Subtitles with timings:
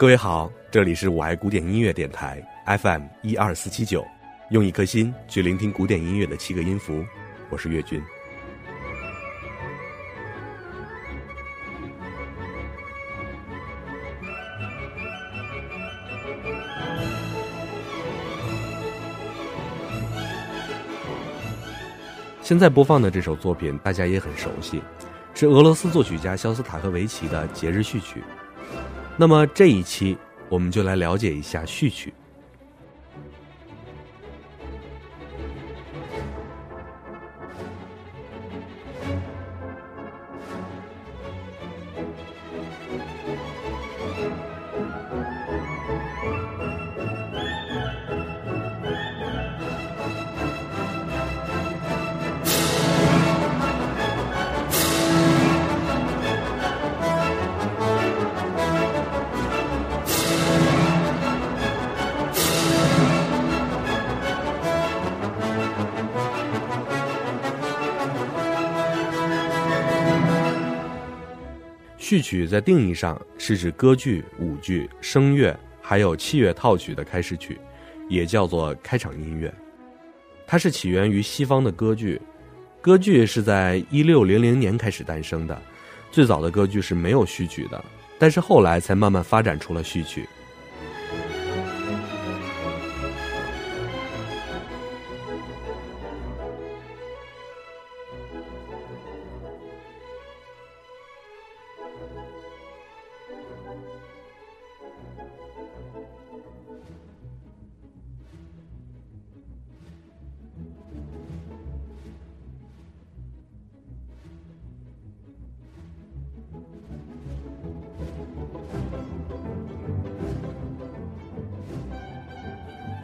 [0.00, 2.42] 各位好，这里是我爱古典音乐电台
[2.78, 4.02] FM 一二四七九，
[4.48, 7.04] 用一颗心去聆听古典音乐的七个音符，
[7.50, 8.02] 我是岳军。
[22.40, 24.82] 现在播放的这首作品大家也很熟悉，
[25.34, 28.20] 是俄罗斯作曲家肖斯塔科维奇的《节日序曲》。
[29.20, 30.16] 那么这一期，
[30.48, 32.10] 我们就来了解一下序曲。
[72.10, 77.56] 序曲在定义上是指歌剧、舞剧、声乐还有器乐套曲的开始曲，
[78.08, 79.54] 也叫做开场音乐。
[80.44, 82.20] 它是起源于西方的歌剧，
[82.80, 85.56] 歌剧是在一六零零年开始诞生的。
[86.10, 87.80] 最早的歌剧是没有序曲的，
[88.18, 90.28] 但是后来才慢慢发展出了序曲。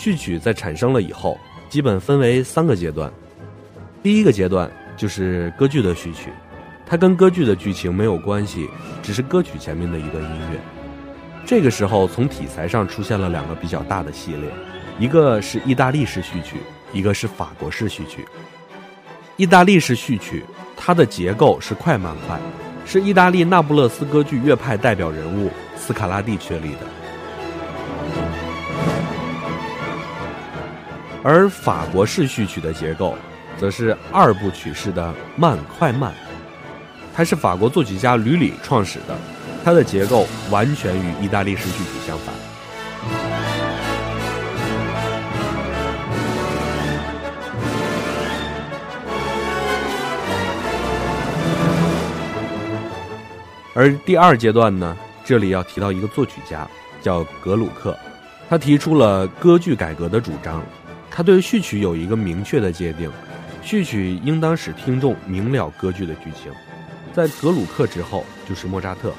[0.00, 1.38] 序曲在产生了以后，
[1.68, 3.12] 基本分为三个阶段。
[4.02, 6.30] 第一个阶段就是歌剧的序曲，
[6.86, 8.66] 它跟歌剧的剧情没有关系，
[9.02, 10.58] 只是歌曲前面的一段音乐。
[11.44, 14.50] 这个时候，从题材上出现了两个比较大的系列，
[14.98, 16.56] 一个是意大利式序曲，
[16.94, 18.26] 一个是法国式序曲。
[19.36, 20.42] 意大利式序曲，
[20.78, 22.40] 它的结构是快慢快，
[22.86, 26.99] 是意大利那不勒斯歌剧乐派代表人物斯卡拉蒂确立的。
[31.22, 33.14] 而法国式序曲的结构，
[33.58, 36.14] 则是二部曲式的慢快慢，
[37.14, 39.14] 它是法国作曲家吕里创始的，
[39.62, 42.34] 它的结构完全与意大利式序曲相反。
[53.74, 56.66] 而第二阶段呢，这里要提到一个作曲家，
[57.02, 57.96] 叫格鲁克，
[58.48, 60.62] 他提出了歌剧改革的主张。
[61.10, 63.10] 他对序曲有一个明确的界定，
[63.62, 66.52] 序曲应当使听众明了歌剧的剧情。
[67.12, 69.12] 在格鲁克之后就是莫扎特，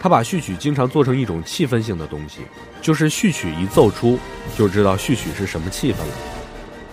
[0.00, 2.42] 他把序曲经常做成一种气氛性的东西，
[2.80, 4.18] 就是序曲一奏出
[4.56, 6.14] 就知道序曲是什么气氛了。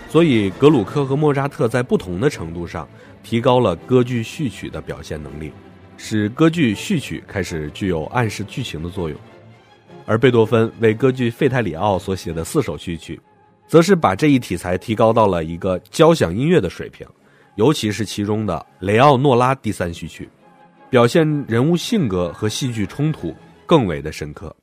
[0.10, 2.88] 所以格鲁克和莫扎特在不同的程度上
[3.22, 5.52] 提高了歌剧序曲的表现能力，
[5.98, 9.18] 使歌剧序曲开始具有暗示剧情的作用。
[10.06, 13.20] 而贝多芬为歌剧《费泰里奥》所写的四首序曲。
[13.68, 17.08] 则是把这一题材提高到了一个交响音乐的水平，
[17.56, 20.30] 尤其是其中的雷奥诺拉第三序曲，
[20.90, 23.34] 表现人物性格和戏剧冲突
[23.66, 24.56] 更为的深刻。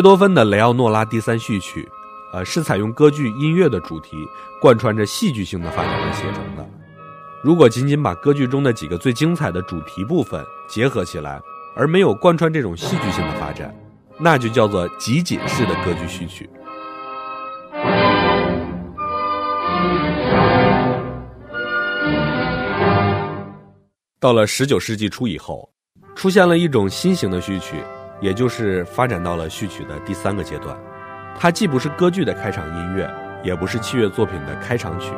[0.00, 1.86] 贝多芬的雷奥诺拉第三序曲，
[2.32, 4.16] 呃，是采用歌剧音乐的主题，
[4.58, 6.66] 贯穿着戏剧性的发展而写成的。
[7.42, 11.38] 如果仅仅把歌剧中的几个最精彩的主题部分结合起来，
[11.76, 13.76] 而没有贯穿这种戏剧性的发展，
[14.18, 16.48] 那就叫做集锦式的歌剧序曲。
[24.18, 25.70] 到了十九世纪初以后，
[26.14, 27.74] 出现了一种新型的序曲。
[28.20, 30.76] 也就是发展到了序曲的第三个阶段，
[31.38, 33.10] 它既不是歌剧的开场音乐，
[33.42, 35.10] 也不是器乐作品的开场曲，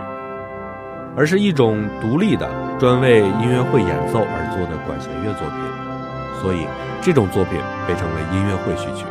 [1.17, 5.59] 而是一种独立的、专为音乐会演奏而作的管弦乐作品。
[6.41, 6.67] 所以
[7.01, 9.05] 这种作品被称为音乐会序曲。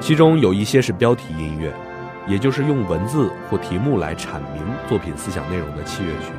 [0.00, 1.72] 其中有一些是标题音乐，
[2.26, 6.32] 也就是用文字或题目来阐明作品思想内容的器乐曲，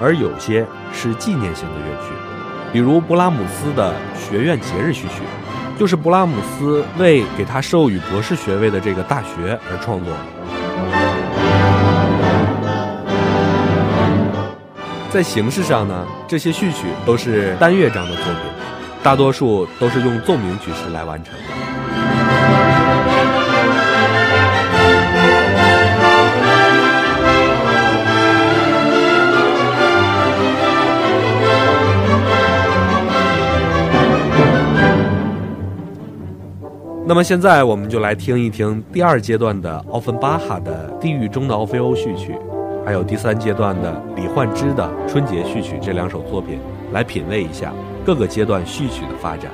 [0.00, 2.12] 而有些是纪念性的乐曲，
[2.72, 5.22] 比如勃拉姆斯的学院节日序曲，
[5.78, 10.12] 就是勃拉姆斯为给他授予博士学位的这个大学而创作。
[15.10, 18.42] 在形式上呢，这些序曲都是单乐章的作品，
[19.02, 21.77] 大多数都是用奏鸣曲式来完成的。
[37.08, 42.38] 那么现在我们就来听一听第二阶段的奥芬巴哈的《地狱中的奥菲欧》序曲，
[42.84, 46.58] 还有第三阶段的李焕之的《春节序曲》这两首作品，
[46.92, 47.72] 来品味一下
[48.04, 49.50] 各个阶段序曲的发展。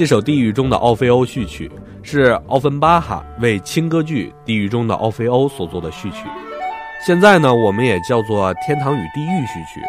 [0.00, 1.70] 这首《地狱中的奥菲欧》序曲
[2.02, 6.26] 是奥芬巴哈为轻歌剧《地狱中的奥菲欧》所做的序曲，
[7.06, 9.82] 现在呢，我们也叫做《天堂与地狱》序曲。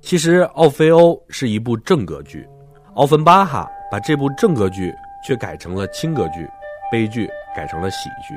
[0.00, 2.48] 其实，《奥菲欧》是一部正歌剧，
[2.94, 4.92] 奥芬巴哈把这部正歌剧
[5.24, 6.50] 却改成了轻歌剧，
[6.90, 8.34] 悲剧改成了喜剧。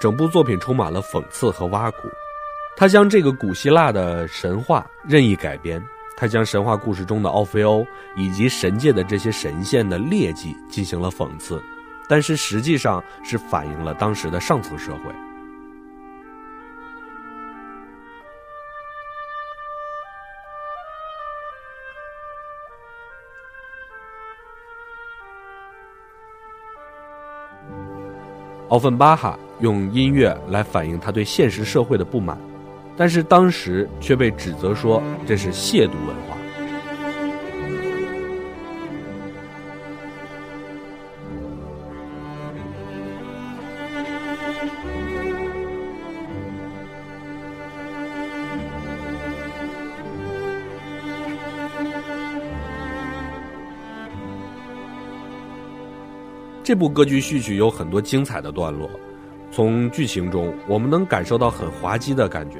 [0.00, 2.08] 整部作品充满了讽刺和挖苦，
[2.74, 5.78] 他将这个古希腊的神话任意改编，
[6.16, 11.62] 他将神话故事中的奥菲欧以及神界的这些神仙的劣迹进行了讽刺，
[12.08, 15.12] 但是实际上是反映了当时的上层社会。
[28.70, 32.38] 奥芬巴哈用音乐来反映他对现实社会的不满，
[32.96, 36.36] 但是当时却被指责说这是亵渎文化。
[56.62, 58.88] 这部歌剧序曲有很多精彩的段落，
[59.50, 62.58] 从剧情中我们能感受到很滑稽的感觉。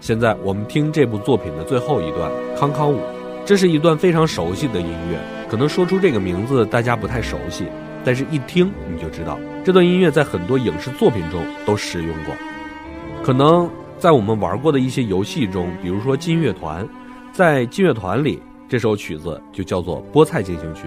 [0.00, 2.96] 现在我们听这部作品的最后一段《康康舞》，
[3.44, 5.18] 这是一段非常熟悉的音乐，
[5.50, 7.66] 可能说出这个名字大家不太熟悉，
[8.04, 12.34] 但是一听你就知道这段音乐在很多影视作品中都使用过。
[13.22, 13.68] 可能
[13.98, 16.82] 在我们玩过的一些游戏中，比如说《金乐团》，
[17.32, 20.82] 在《金乐团》里这首曲子就叫做《菠菜进行曲》。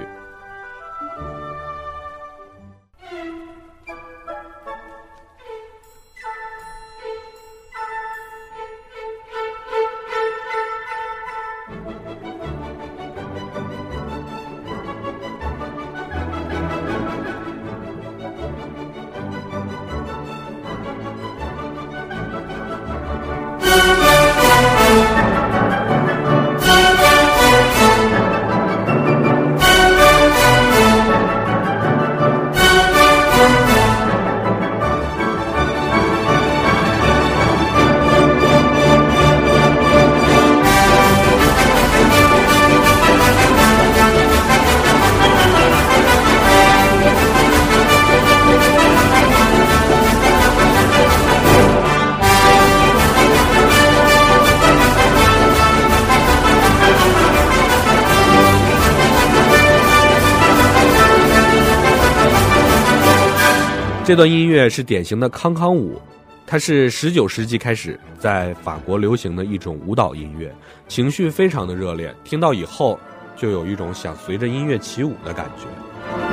[64.05, 65.97] 这段音乐是典型的康康舞，
[66.45, 70.53] 它是十九世纪开始在法国流行的一种舞蹈音乐，
[70.89, 72.99] 情绪非常的热烈，听到以后
[73.37, 76.32] 就有一种想随着音乐起舞的感觉。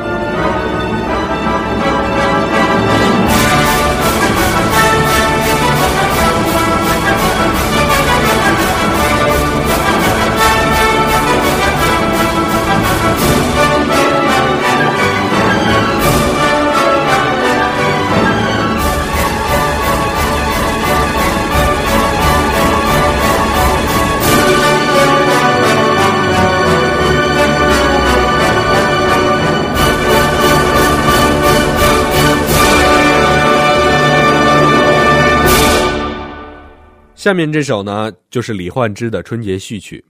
[37.20, 40.02] 下面这首呢，就是李焕之的《春节序曲》。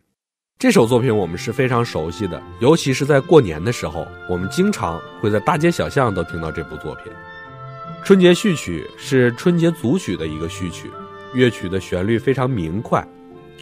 [0.60, 7.12] 这首作品我们是非常熟悉的，尤其是在过年的时候，我们经常会在大街小巷都听到这部作品。
[8.04, 10.88] 《春节序曲》是春节组曲的一个序曲，
[11.34, 13.04] 乐曲的旋律非常明快，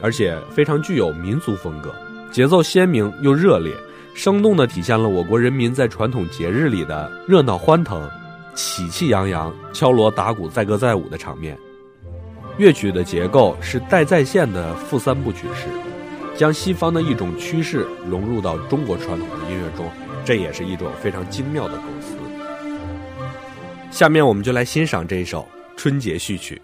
[0.03, 1.91] 而且非常具有民族风格，
[2.31, 3.73] 节奏鲜明又热烈，
[4.13, 8.07] 生动地体现了我国人民在传统节日里的热闹欢腾、
[8.55, 11.59] 喜气洋洋、敲锣打鼓、载歌载舞的场面。
[12.59, 15.69] 乐曲的结构是带再现的复三部曲式，
[16.37, 19.89] 将西方的一种趋势融入到中国传统的音乐中，
[20.25, 22.17] 这也是一种非常精妙的构思。
[23.93, 25.43] 下面我们就来欣赏这一首
[25.77, 26.61] 《春节序曲》。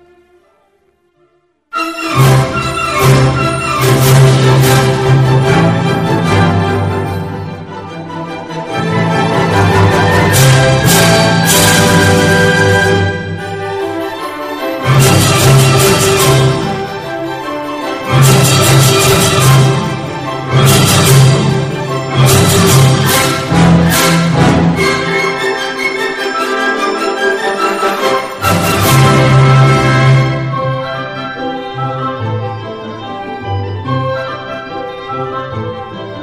[35.32, 36.13] 好，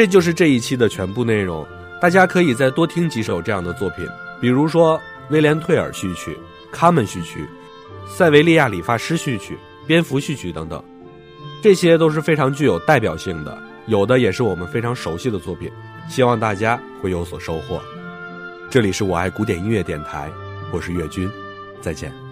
[0.00, 1.62] 这就是这一期的全部内容。
[2.00, 4.08] 大家可以再多听几首这样的作品，
[4.40, 6.34] 比如说威廉·退尔序曲、
[6.72, 7.46] 卡门序曲、
[8.08, 10.82] 塞维利亚理发师序曲、蝙蝠序曲等等，
[11.62, 15.70] 这些都是非常具有代表性的，有的也是我们非常熟悉的作品。
[16.08, 17.78] 希望大家会有所收获。
[18.70, 20.30] 这里是我爱古典音乐电台，
[20.72, 21.30] 我是岳军，
[21.82, 22.29] 再见。